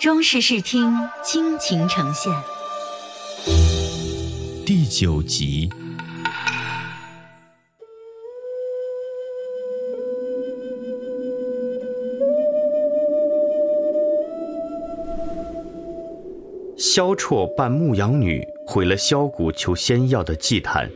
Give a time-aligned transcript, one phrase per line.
[0.00, 0.90] 中式视听
[1.22, 2.32] 倾情呈现，
[4.64, 5.68] 第九集。
[16.78, 20.90] 萧绰扮牧羊女，毁了萧谷求仙药的祭坛，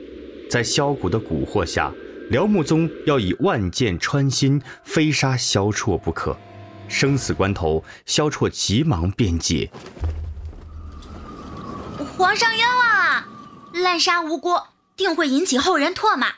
[0.48, 1.92] 在萧谷的蛊惑下，
[2.30, 6.34] 辽穆宗要以万箭穿心，非杀萧绰不可。
[6.88, 9.70] 生死关头，萧绰急忙辩解
[12.16, 13.28] ：“皇上冤枉啊！
[13.72, 14.60] 滥杀无辜，
[14.96, 16.28] 定会引起后人唾骂，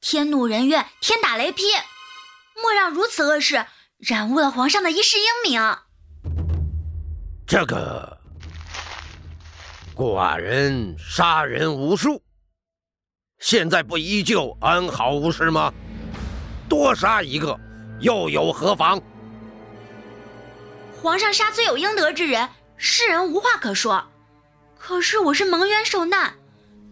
[0.00, 1.62] 天怒人怨，天打雷劈，
[2.62, 3.66] 莫让如此恶事
[3.98, 5.76] 染污了皇上的一世英名。”
[7.46, 8.18] 这个。
[9.94, 12.20] 寡人杀人无数，
[13.38, 15.72] 现在不依旧安好无事吗？
[16.68, 17.56] 多杀一个
[18.00, 19.00] 又有何妨？
[21.04, 24.10] 皇上杀罪有应得之人，世人无话可说。
[24.78, 26.32] 可是我是蒙冤受难，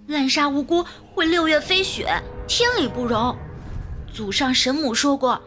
[0.06, 3.34] 滥杀无辜会六月飞雪，天理不容。
[4.12, 5.42] 祖上神母说过，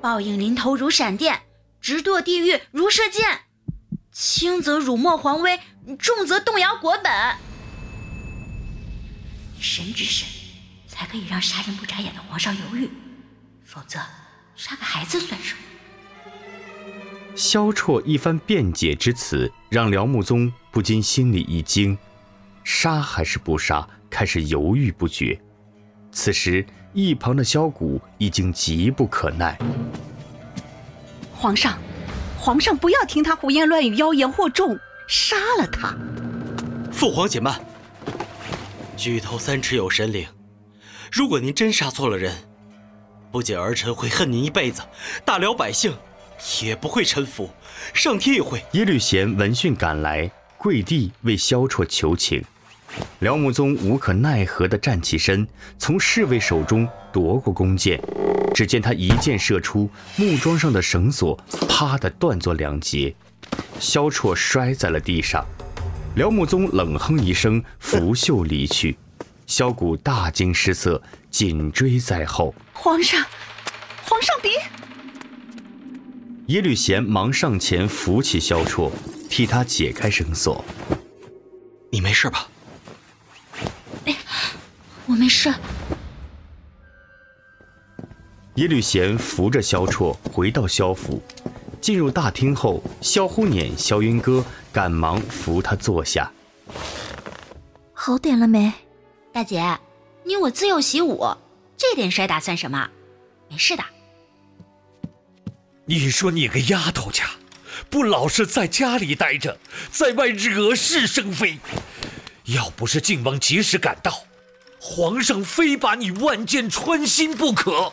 [0.00, 1.42] 报应临头如闪电，
[1.80, 3.42] 直堕地狱如射箭。
[4.10, 5.60] 轻则辱没皇威，
[5.96, 7.12] 重则动摇国本。
[9.60, 10.26] 神之神，
[10.88, 12.90] 才可以让杀人不眨眼的皇上犹豫，
[13.64, 14.00] 否则
[14.56, 15.67] 杀个孩子算什么？
[17.38, 21.96] 萧绰一番辩解之词，让辽穆宗不禁心里一惊，
[22.64, 25.40] 杀还是不杀，开始犹豫不决。
[26.10, 29.56] 此时，一旁的萧谷已经急不可耐。
[31.32, 31.78] 皇上。
[32.40, 35.96] 皇上不要听他胡言乱语、妖言惑众，杀了他！
[36.90, 37.60] 父皇且慢，
[38.96, 40.26] 举头三尺有神灵。
[41.12, 42.32] 如果您真杀错了人，
[43.30, 44.82] 不仅儿臣会恨您一辈子，
[45.24, 45.92] 大辽百姓
[46.62, 47.50] 也不会臣服，
[47.94, 48.62] 上天也会。
[48.72, 52.42] 耶律贤闻讯赶来，跪地为萧绰求情。
[53.20, 55.46] 辽穆宗无可奈何地站起身，
[55.78, 58.00] 从侍卫手中夺过弓箭。
[58.54, 63.14] 只见他一箭射出，木桩上的绳索啪的断作两截，
[63.78, 65.44] 萧绰摔在了地上。
[66.16, 68.96] 辽穆宗冷哼一声，拂袖离去。
[69.46, 72.54] 萧谷大惊失色，紧追在后。
[72.72, 73.24] 皇上，
[74.04, 74.50] 皇上别！
[76.48, 78.90] 耶律贤忙上前扶起萧绰，
[79.28, 80.64] 替他解开绳索。
[81.90, 82.48] 你没事吧？
[84.06, 84.16] 哎，
[85.04, 85.52] 我没事。
[88.54, 91.22] 耶律贤扶着萧绰回到萧府，
[91.82, 94.42] 进入大厅后，萧呼撵、萧云歌
[94.72, 96.32] 赶忙扶他坐下。
[97.92, 98.72] 好点了没，
[99.34, 99.78] 大姐？
[100.24, 101.26] 你我自幼习武，
[101.76, 102.88] 这点摔打算什么？
[103.50, 103.84] 没事的。
[105.90, 107.24] 你说你个丫头家，
[107.88, 109.58] 不老实在家里待着，
[109.90, 111.58] 在外惹是生非。
[112.44, 114.22] 要不是靖王及时赶到，
[114.78, 117.90] 皇上非把你万箭穿心不可。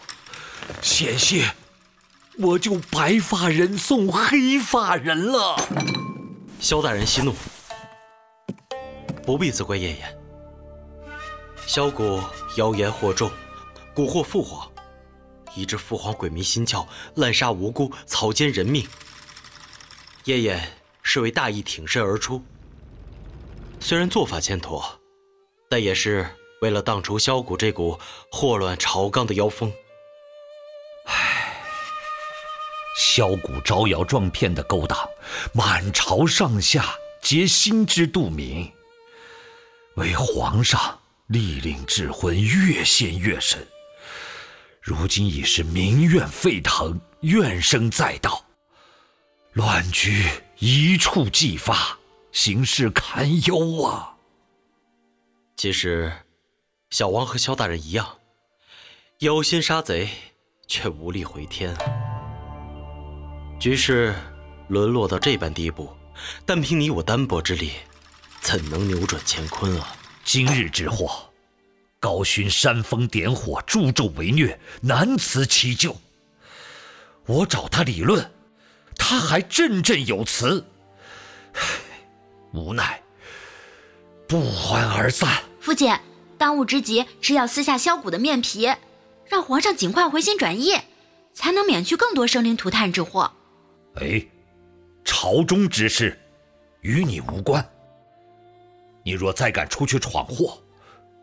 [0.81, 1.53] 险些，
[2.37, 5.55] 我就白发人送黑发人了。
[6.59, 7.33] 萧大人息怒，
[9.25, 10.17] 不必责怪燕燕。
[11.65, 12.21] 萧谷
[12.57, 13.31] 妖言惑众，
[13.95, 14.69] 蛊惑父皇，
[15.55, 16.85] 以致父皇鬼迷心窍，
[17.15, 18.87] 滥杀无辜，草菅人命。
[20.25, 20.71] 燕燕
[21.01, 22.43] 是为大义挺身而出，
[23.79, 24.99] 虽然做法欠妥，
[25.69, 26.27] 但也是
[26.61, 27.99] 为了荡除萧谷这股
[28.31, 29.71] 祸乱朝纲的妖风。
[31.05, 31.61] 唉
[32.97, 34.97] 萧谷招摇撞骗的勾当，
[35.53, 38.71] 满朝上下皆心知肚明。
[39.95, 43.65] 为皇上立令智昏，越陷越深。
[44.85, 48.45] 如今已是民怨沸腾，怨声载道，
[49.53, 50.29] 乱局
[50.59, 51.97] 一触即发，
[52.31, 54.15] 形势堪忧啊！
[55.57, 56.13] 其实，
[56.91, 58.19] 小王和萧大人一样，
[59.17, 60.07] 有心杀贼，
[60.67, 61.75] 却无力回天。
[63.59, 64.13] 局势
[64.67, 65.91] 沦落到这般地步，
[66.45, 67.71] 单凭你我单薄之力，
[68.39, 69.95] 怎能扭转乾坤啊？
[70.23, 71.27] 今日之祸，
[72.05, 75.97] 高勋煽风点火，助纣为虐，难辞其咎。
[77.25, 78.29] 我找他理论，
[78.95, 80.63] 他还振振有词。
[82.53, 83.01] 无奈，
[84.27, 85.41] 不欢而散。
[85.59, 85.97] 父亲，
[86.37, 88.71] 当务之急是要撕下萧谷的面皮，
[89.27, 90.75] 让皇上尽快回心转意，
[91.33, 93.33] 才能免去更多生灵涂炭之祸。
[93.95, 94.23] 哎，
[95.03, 96.19] 朝中之事，
[96.81, 97.67] 与你无关。
[99.03, 100.61] 你若再敢出去闯祸，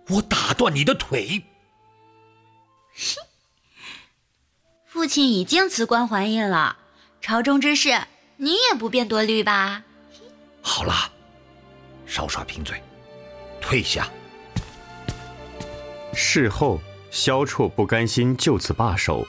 [0.08, 1.42] 我打断你的腿！
[4.86, 6.76] 父亲已经辞官还印了，
[7.20, 7.98] 朝中之事
[8.36, 9.82] 你也不便多虑吧？
[10.60, 10.94] 好了，
[12.06, 12.80] 少耍贫嘴，
[13.60, 14.08] 退下。
[16.14, 19.26] 事后，萧绰不甘心就此罢手，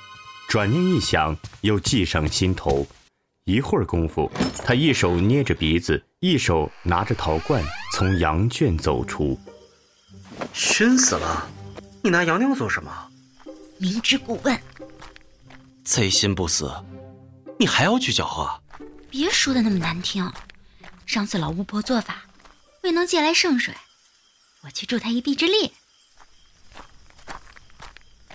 [0.50, 2.86] 转念一想，又计上心头。
[3.46, 4.30] 一会儿功夫，
[4.66, 9.40] 他一手捏着鼻子，一手拿着陶罐，从羊圈走出。
[10.54, 11.50] 熏死了！
[12.04, 13.12] 你拿羊尿做什么？
[13.80, 14.62] 明知故问。
[15.84, 16.72] 贼心不死，
[17.60, 18.62] 你还要去搅和？
[19.10, 20.32] 别说的那么难听。
[21.06, 22.24] 上次老巫婆做法，
[22.84, 23.76] 未能借来圣水，
[24.62, 25.74] 我去助她一臂之力。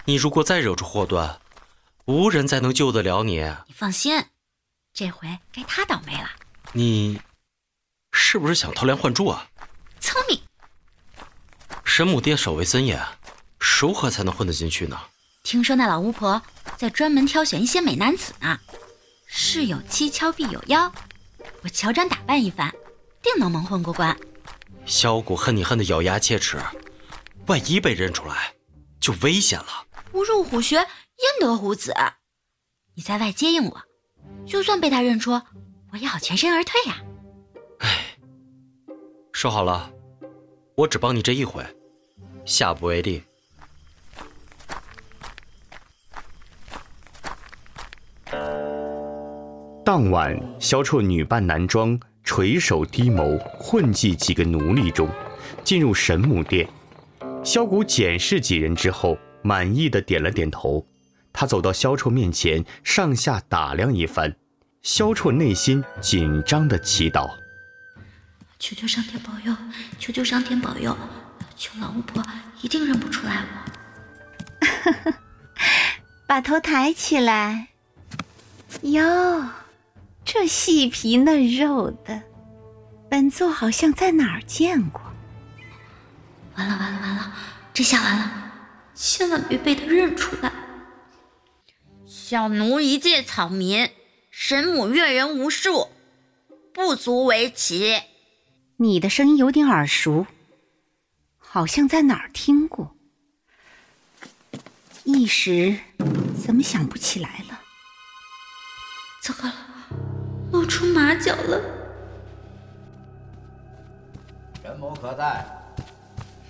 [0.05, 1.41] 你如果再惹出祸端，
[2.05, 3.39] 无人再能救得了你。
[3.67, 4.25] 你放心，
[4.93, 6.31] 这回该他倒霉了。
[6.73, 7.21] 你
[8.13, 9.49] 是不是想偷梁换柱啊？
[10.01, 10.41] 聪明。
[11.89, 13.03] 神母殿守卫森严，
[13.59, 15.01] 如何才能混得进去呢？
[15.43, 16.41] 听说那老巫婆
[16.77, 18.61] 在专门挑选一些美男子呢。
[19.27, 20.93] 事有蹊跷，必有妖。
[21.63, 22.71] 我乔装打扮一番，
[23.23, 24.17] 定能蒙混过关。
[24.85, 26.61] 萧谷恨你恨得咬牙切齿，
[27.47, 28.53] 万一被认出来，
[29.01, 29.87] 就危险了。
[30.13, 30.87] 不入虎穴，焉
[31.41, 31.95] 得虎子？
[32.95, 33.83] 你在外接应我，
[34.47, 35.33] 就算被他认出，
[35.91, 36.99] 我也好全身而退呀。
[37.81, 38.19] 唉，
[39.33, 39.91] 说好了，
[40.77, 41.65] 我只帮你这一回，
[42.49, 43.23] 下不为例。
[49.85, 55.11] 当晚，萧绰女扮男装，垂首低眸，混迹几个奴隶中，
[55.63, 56.67] 进入神母殿。
[57.45, 60.87] 萧谷检视几人之后，满意的点了点头。
[61.35, 64.35] 他走到萧绰面前，上下打量一番。
[64.83, 67.31] 萧绰内心紧张的祈祷
[68.59, 69.55] ：“求求上天保佑，
[69.99, 70.97] 求求上天保佑，
[71.59, 72.25] 求老巫婆
[72.63, 73.45] 一定认不出来
[74.63, 75.13] 我。
[76.27, 77.69] ”把头抬起来，
[78.83, 79.49] 哟。
[80.25, 82.23] 这细皮嫩肉的，
[83.09, 85.01] 本座好像在哪儿见过。
[86.55, 87.33] 完了完了完了，
[87.73, 88.53] 这下完了，
[88.95, 90.53] 千万别被他认出来。
[92.07, 93.89] 小奴一介草民，
[94.31, 95.89] 神母阅人无数，
[96.75, 98.03] 不足为奇。
[98.77, 100.27] 你的声音有点耳熟，
[101.51, 102.95] 好像在哪儿听过，
[105.05, 105.79] 一时
[106.45, 107.59] 怎么想不起来了？
[109.23, 109.55] 糟糕了！
[110.53, 111.59] 露出马脚了！
[114.63, 115.47] 神母可在？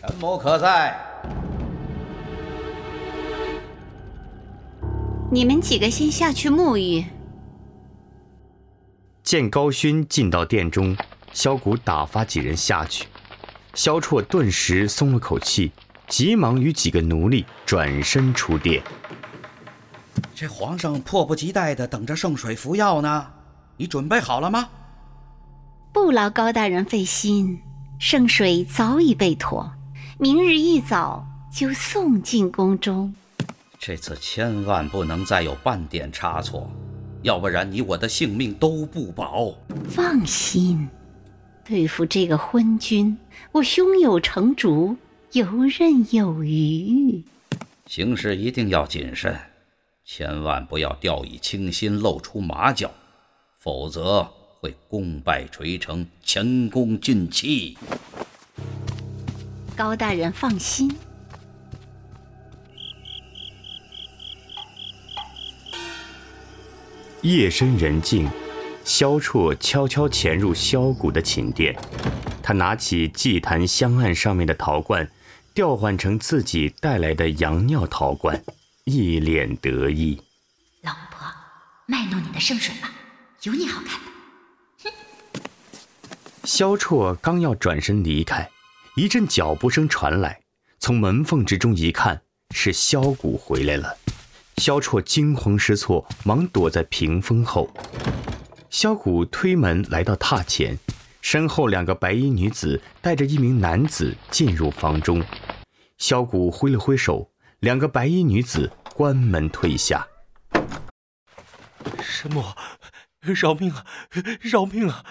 [0.01, 0.99] 神母可在？
[5.31, 7.05] 你们几个先下去沐浴。
[9.23, 10.97] 见高勋进到殿中，
[11.33, 13.07] 萧谷打发几人下去。
[13.79, 15.71] 萧绰顿时松了口气，
[16.09, 18.83] 急忙与几个奴隶转身出殿。
[20.35, 23.25] 这皇上迫不及待的等着圣水服药呢。
[23.77, 24.69] 你准备好了吗？
[25.93, 27.57] 不劳高大人费心，
[28.01, 29.71] 圣水早已备妥，
[30.19, 33.15] 明日一早就送进宫中。
[33.79, 36.69] 这次千万不能再有半点差错，
[37.23, 39.55] 要不然你我的性命都不保。
[39.89, 40.89] 放心，
[41.69, 43.19] 对付这个昏君，
[43.53, 44.97] 我胸有成竹，
[45.33, 45.47] 游
[45.79, 47.23] 刃有余。
[47.85, 49.39] 行事一定要谨慎，
[50.03, 52.91] 千万不要掉以轻心，露出马脚。
[53.59, 54.27] 否则
[54.61, 57.77] 会功败垂成，前功尽弃。
[59.77, 60.91] 高大人放心。
[67.21, 68.27] 夜深人静，
[68.89, 71.77] 萧绰悄悄潜入萧谷的寝殿。
[72.43, 75.07] 他拿起祭坛香案上面的陶罐，
[75.53, 78.43] 调换成自己带来的羊尿陶罐，
[78.85, 80.19] 一脸得意。
[80.81, 81.27] 老婆，
[81.85, 82.91] 卖弄你的圣水吧。
[83.43, 84.11] 有你好看的！
[84.85, 84.91] 哼。
[86.45, 88.49] 萧绰刚要转身离开，
[88.97, 90.41] 一阵脚步声传来，
[90.81, 92.23] 从门缝之中一看，
[92.55, 93.95] 是萧谷回来了。
[94.57, 97.71] 萧绰惊慌失措，忙躲在屏风后。
[98.71, 100.79] 萧谷推门来到榻前，
[101.21, 105.25] 身后两个白衣女子带着一名男子进入房中。
[105.97, 110.07] 萧谷挥了挥手，两个白衣女子关门退下。
[112.03, 112.45] 神母。
[113.21, 113.85] 饶命啊！
[114.41, 115.05] 饶命啊！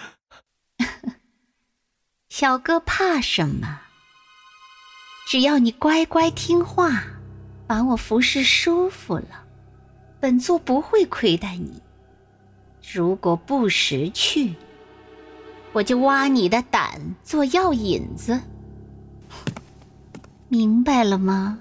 [2.30, 3.80] 小哥怕什么？
[5.28, 7.04] 只要你乖乖听话，
[7.66, 9.44] 把我服侍舒服了，
[10.18, 11.82] 本座不会亏待你。
[12.90, 14.54] 如果不识趣，
[15.72, 18.40] 我就挖你的胆做药引子。
[20.48, 21.58] 明白了吗？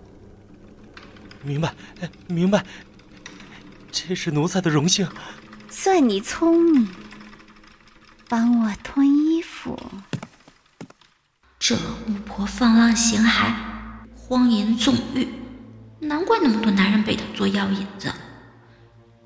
[1.43, 1.73] 明白，
[2.27, 2.63] 明白。
[3.91, 5.05] 这是奴才的荣幸。
[5.69, 6.87] 算你聪明，
[8.29, 9.77] 帮我脱衣服。
[11.59, 13.53] 这巫婆放浪形骸，
[14.15, 15.27] 荒淫纵欲，
[15.99, 18.13] 难怪那么多男人被她做药引子。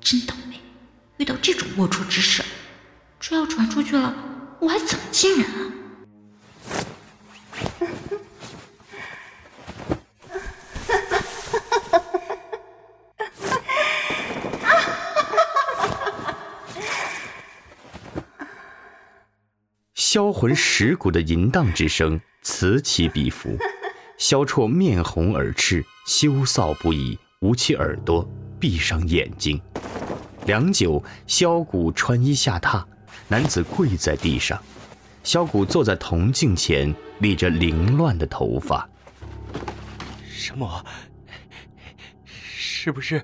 [0.00, 0.58] 真倒霉，
[1.18, 2.42] 遇到这种龌龊之事，
[3.18, 4.14] 这要传出去了，
[4.60, 5.58] 我还怎么见人啊？
[19.94, 23.56] 销魂蚀骨的淫荡之声此起彼伏，
[24.18, 28.28] 萧绰面红耳赤，羞臊不已，捂起耳朵，
[28.60, 29.58] 闭上眼睛。
[30.46, 32.84] 良久，萧骨穿衣下榻，
[33.28, 34.60] 男子跪在地上，
[35.22, 38.88] 萧骨坐在铜镜前，理着凌乱的头发。
[40.28, 40.68] 神母，
[42.24, 43.22] 是不是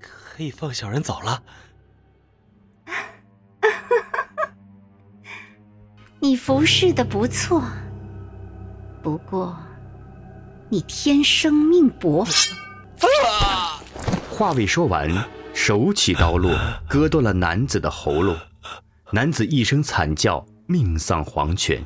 [0.00, 1.42] 可以放小人走了？
[6.18, 7.62] 你服侍的不错，
[9.00, 9.56] 不过
[10.68, 12.26] 你天生命薄。
[14.28, 15.08] 话未说完，
[15.58, 16.56] 手起刀落，
[16.88, 18.34] 割断了男子的喉咙。
[19.10, 21.84] 男子一声惨叫，命丧黄泉。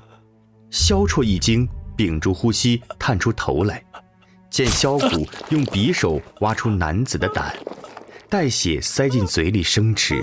[0.71, 3.83] 萧绰一惊，屏住呼吸，探出头来，
[4.51, 7.57] 见萧骨用匕首挖出男子的胆，
[8.29, 10.23] 带血塞进嘴里生吃。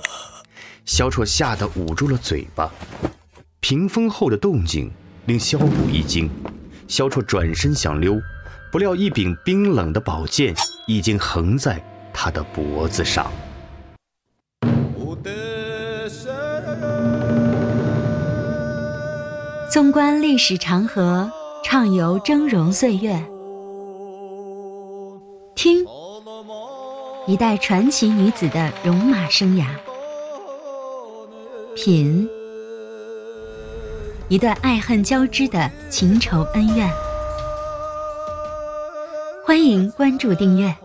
[0.86, 2.72] 萧绰吓得捂住了嘴巴。
[3.60, 4.91] 屏风后的动静
[5.25, 6.29] 令萧骨一惊，
[6.88, 8.22] 萧绰转身想溜，
[8.72, 10.53] 不料一柄冰冷的宝剑
[10.86, 13.32] 已经横在他的脖子上。
[19.72, 21.32] 纵观历史长河，
[21.63, 23.24] 畅游峥嵘岁月，
[25.56, 25.86] 听
[27.28, 29.66] 一代传奇女子的戎马生涯，
[31.75, 32.28] 品。
[34.28, 36.88] 一段爱恨交织的情仇恩怨，
[39.46, 40.75] 欢迎关注订阅。